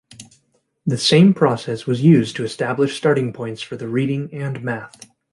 [0.83, 5.05] The same process was used to establish starting points for reading and math.